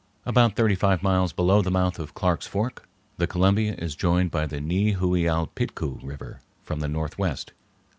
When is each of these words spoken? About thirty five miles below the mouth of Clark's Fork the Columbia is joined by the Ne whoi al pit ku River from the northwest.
About 0.25 0.55
thirty 0.55 0.73
five 0.73 1.03
miles 1.03 1.31
below 1.31 1.61
the 1.61 1.69
mouth 1.69 1.99
of 1.99 2.15
Clark's 2.15 2.47
Fork 2.47 2.89
the 3.17 3.27
Columbia 3.27 3.75
is 3.77 3.95
joined 3.95 4.31
by 4.31 4.47
the 4.47 4.59
Ne 4.59 4.93
whoi 4.95 5.27
al 5.29 5.45
pit 5.45 5.75
ku 5.75 5.99
River 6.01 6.39
from 6.63 6.79
the 6.79 6.87
northwest. 6.87 7.53